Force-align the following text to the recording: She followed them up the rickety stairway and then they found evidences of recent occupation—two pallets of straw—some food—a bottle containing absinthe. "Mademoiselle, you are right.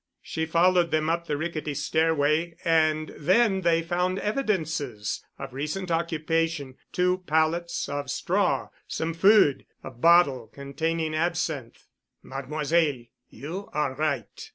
She 0.23 0.47
followed 0.47 0.89
them 0.89 1.11
up 1.11 1.27
the 1.27 1.37
rickety 1.37 1.75
stairway 1.75 2.55
and 2.65 3.09
then 3.19 3.61
they 3.61 3.83
found 3.83 4.17
evidences 4.17 5.23
of 5.37 5.53
recent 5.53 5.91
occupation—two 5.91 7.19
pallets 7.27 7.87
of 7.87 8.09
straw—some 8.09 9.13
food—a 9.13 9.91
bottle 9.91 10.47
containing 10.47 11.13
absinthe. 11.13 11.85
"Mademoiselle, 12.23 13.03
you 13.29 13.69
are 13.73 13.93
right. 13.93 14.49